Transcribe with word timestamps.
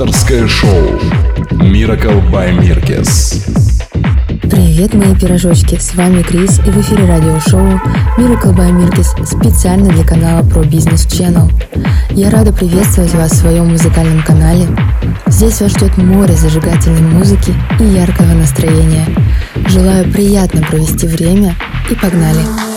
авторское 0.00 0.48
шоу 0.48 0.98
Miracle 1.50 2.26
by 2.30 2.58
Mirkes. 2.58 3.44
Привет, 4.50 4.94
мои 4.94 5.14
пирожочки! 5.14 5.76
С 5.78 5.94
вами 5.94 6.22
Крис 6.22 6.58
и 6.60 6.70
в 6.70 6.80
эфире 6.80 7.04
радиошоу 7.04 7.78
Miracle 8.16 8.54
by 8.54 8.70
Mirkes 8.72 9.26
специально 9.26 9.90
для 9.90 10.02
канала 10.02 10.42
Pro 10.42 10.62
Business 10.62 11.06
Channel. 11.06 11.52
Я 12.12 12.30
рада 12.30 12.50
приветствовать 12.50 13.12
вас 13.12 13.32
в 13.32 13.36
своем 13.40 13.68
музыкальном 13.68 14.22
канале. 14.22 14.66
Здесь 15.26 15.60
вас 15.60 15.72
ждет 15.72 15.94
море 15.98 16.32
зажигательной 16.32 17.02
музыки 17.02 17.52
и 17.78 17.84
яркого 17.84 18.32
настроения. 18.32 19.04
Желаю 19.66 20.10
приятно 20.10 20.62
провести 20.62 21.08
время 21.08 21.54
и 21.90 21.94
погнали! 21.94 22.69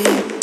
you. 0.00 0.39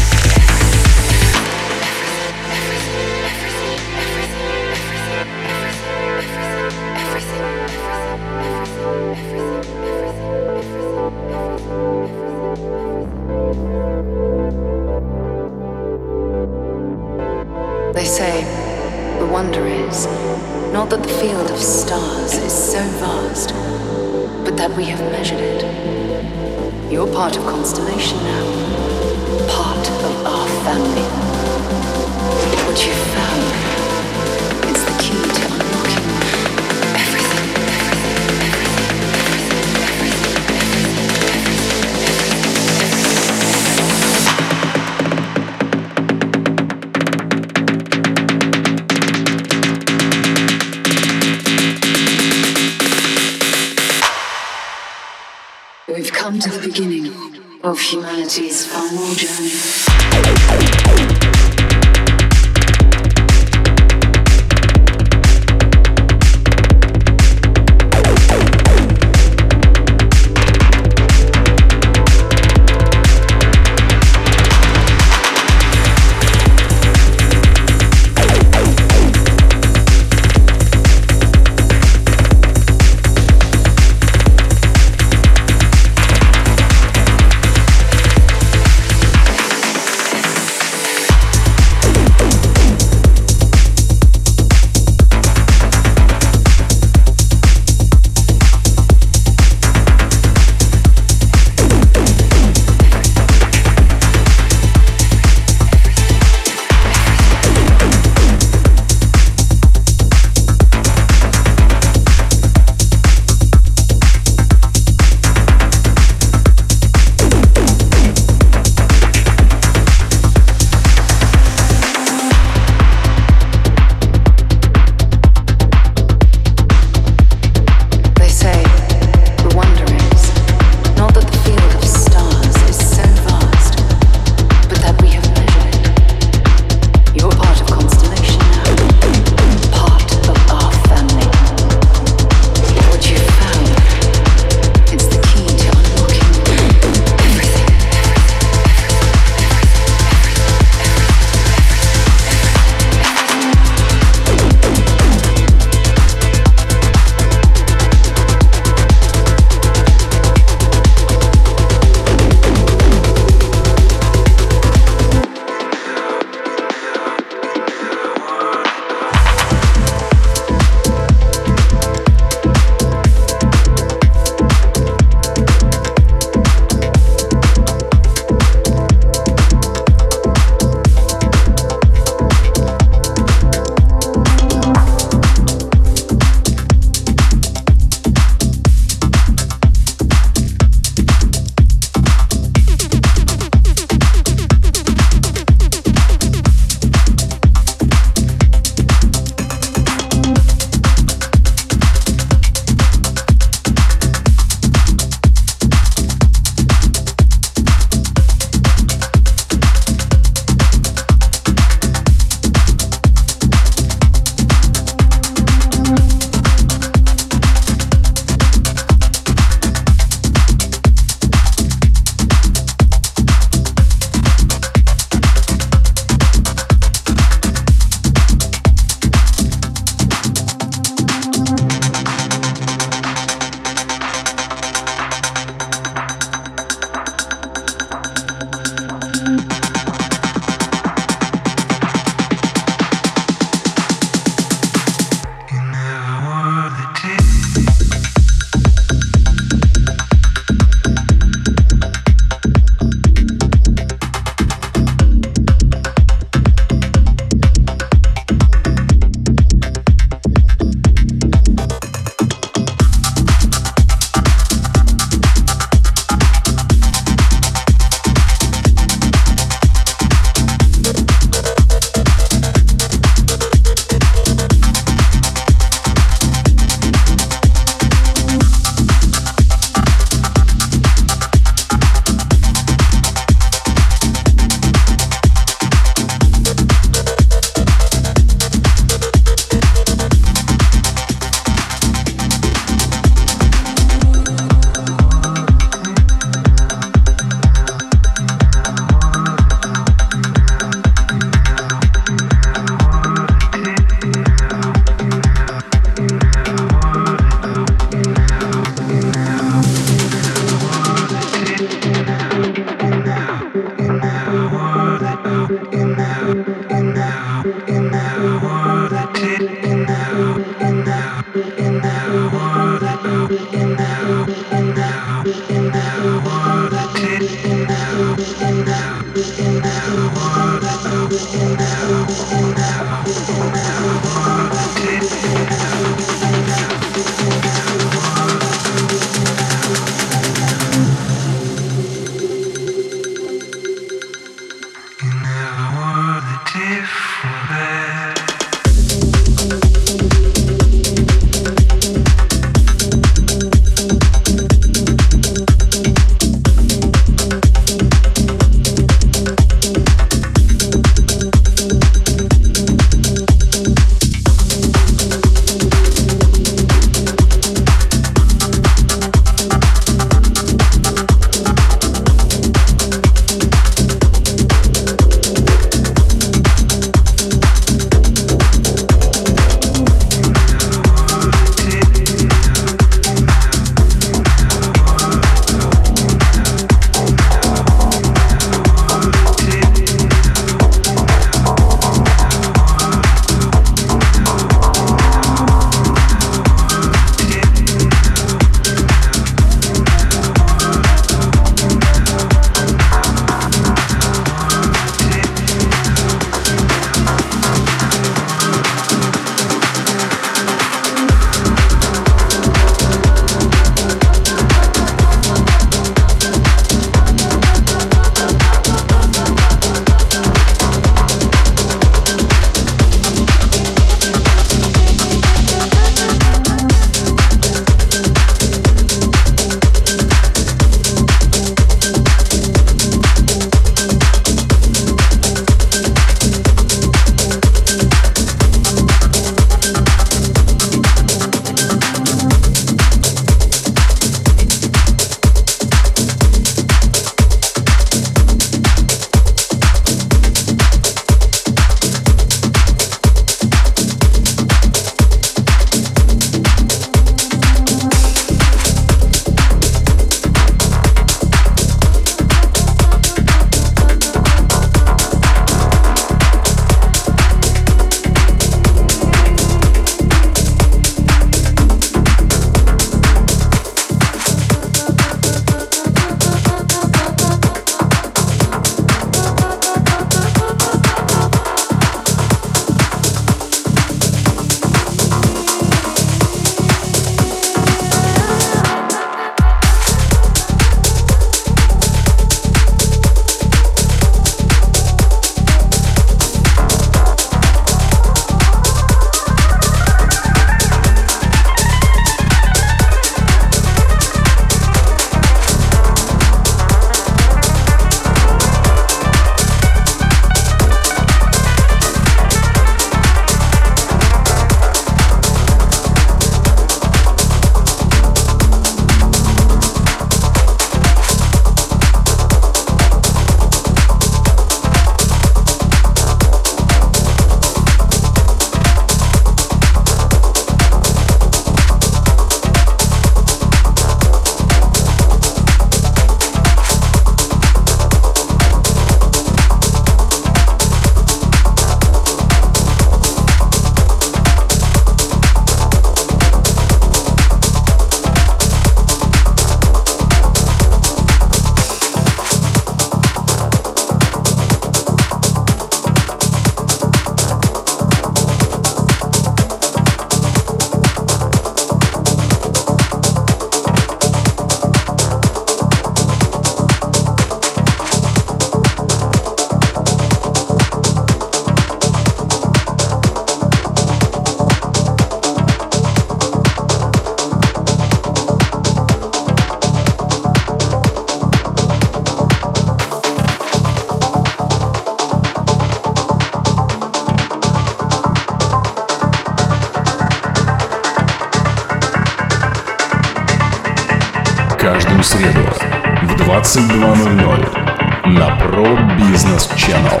22.00 596.56 598.08
на 598.08 598.28
Pro 598.38 598.78
Business 598.96 599.46
Channel. 599.56 600.00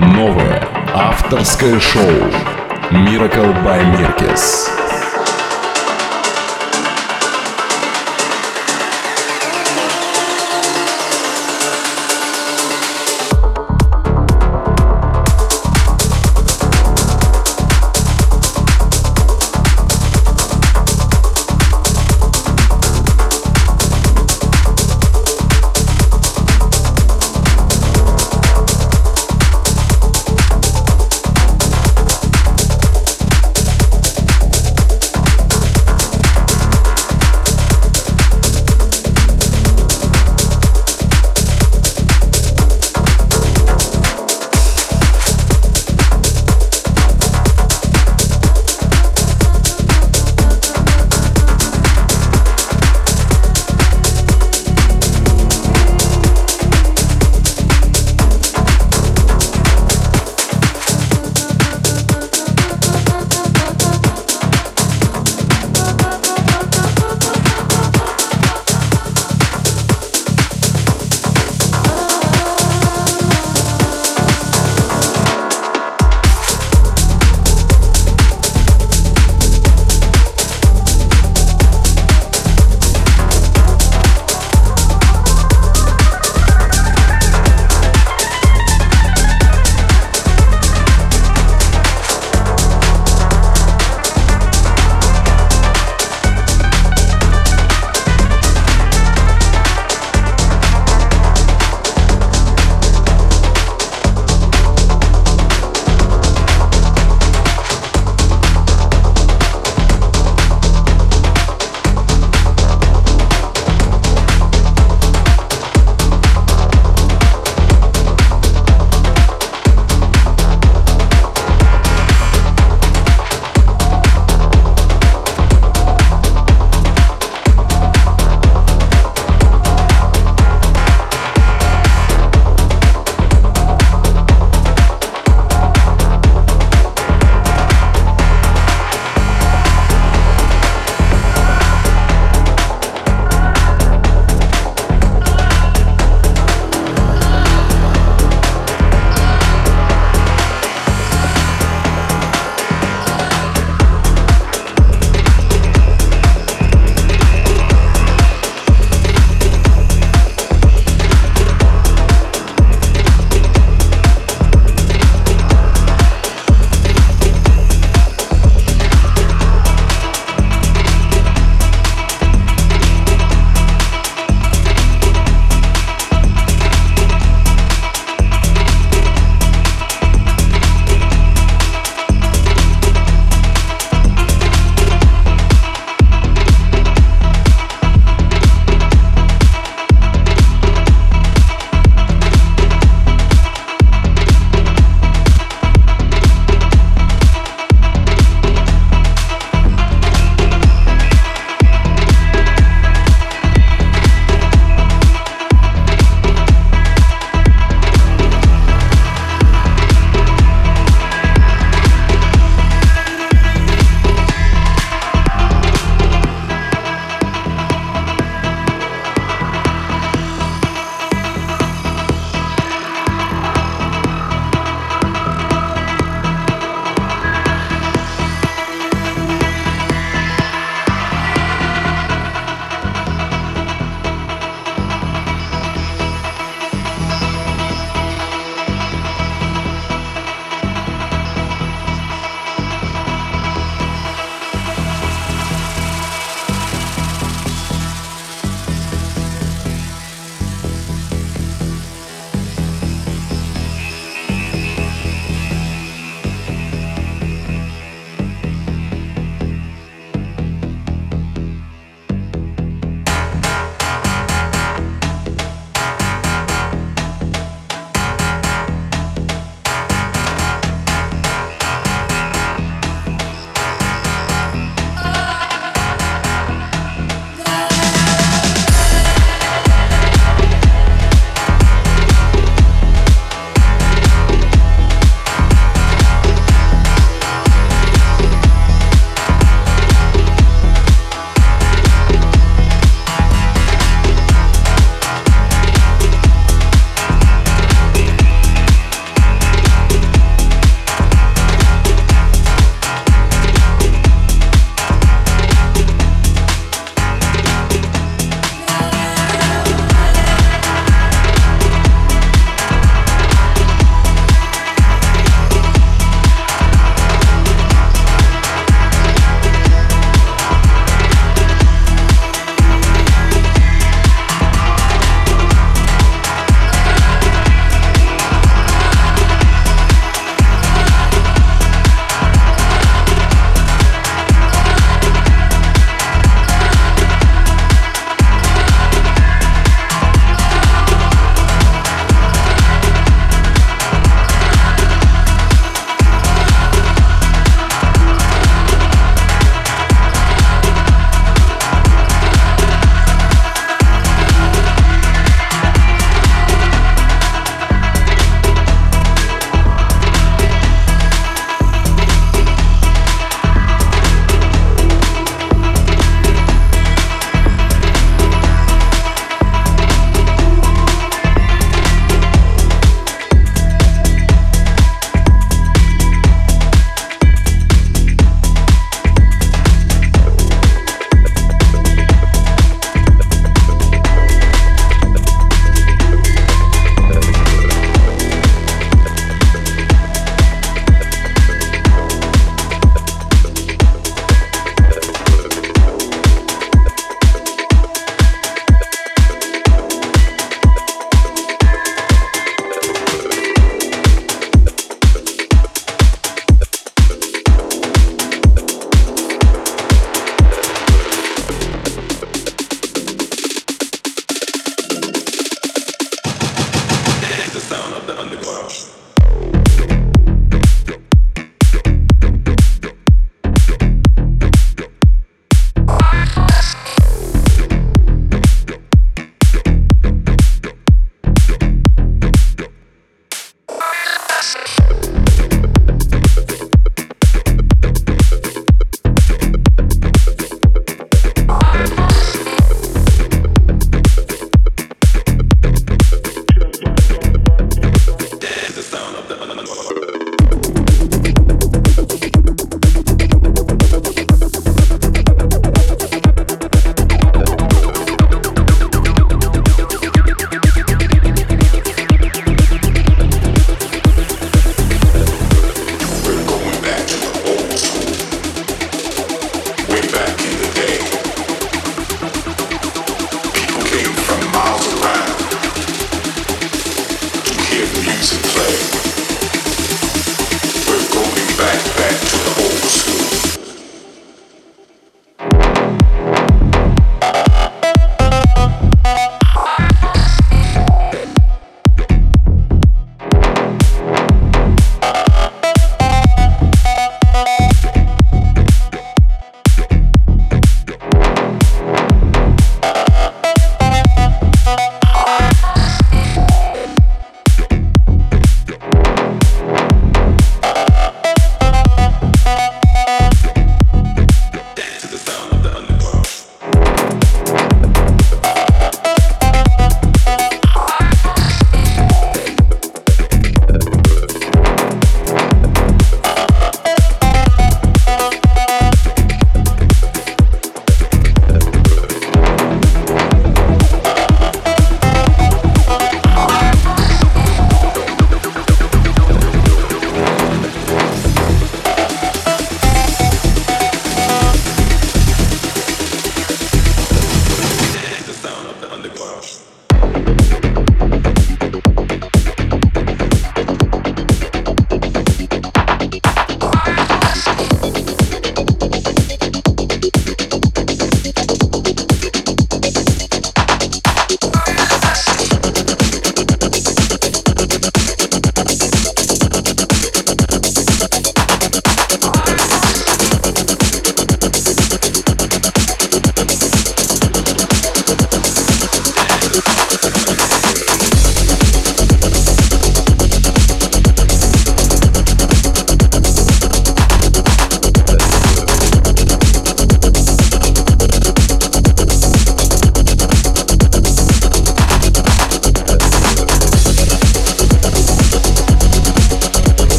Новое 0.00 0.60
авторское 0.92 1.78
шоу 1.78 2.10
Miracle 2.90 3.54
by 3.62 3.80
Mirkes. 3.92 4.65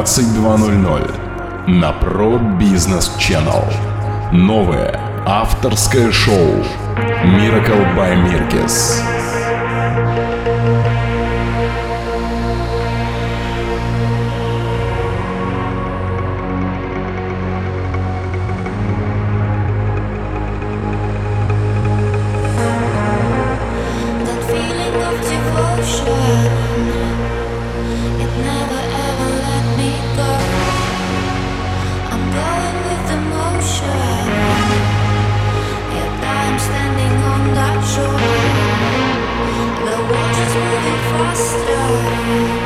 22.00 0.00 1.68
на 1.68 1.92
Pro 1.92 2.40
Business 2.58 3.10
Channel. 3.18 3.70
Новое 4.32 4.98
авторское 5.26 6.10
шоу 6.10 6.64
Miracle 7.22 7.94
by 7.94 8.16
Mirkes. 8.24 9.02
faster. 41.18 42.59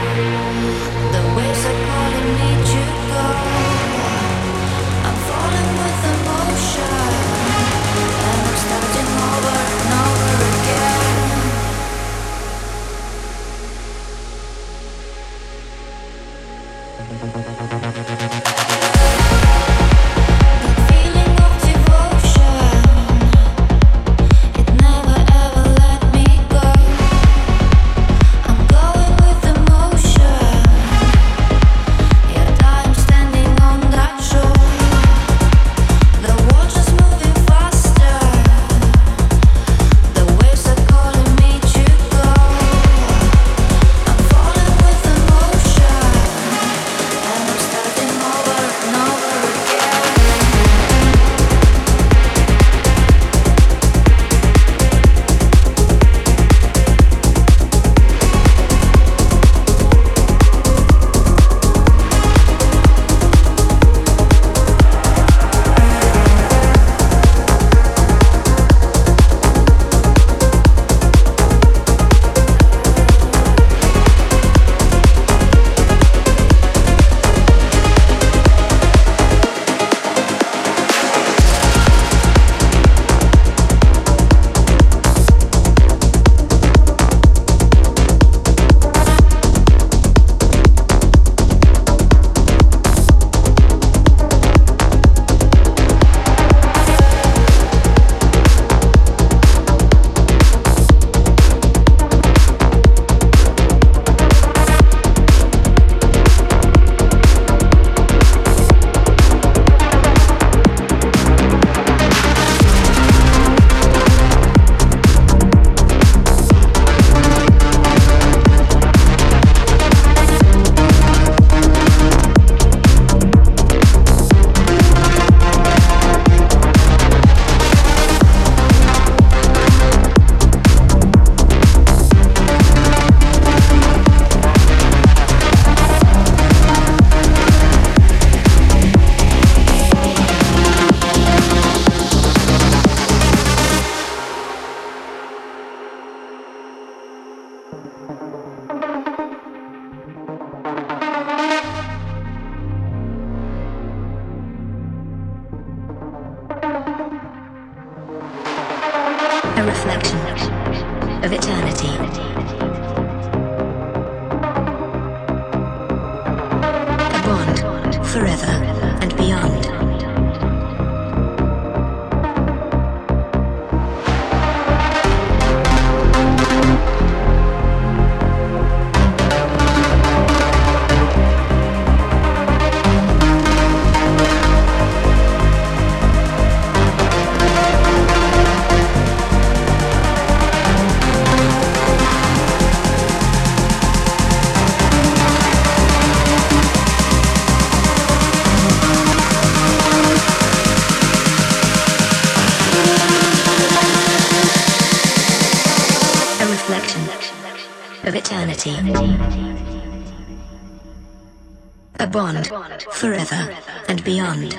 The 212.05 212.11
bond, 212.11 212.47
forever 212.93 213.57
and 213.89 214.05
beyond. 214.05 214.59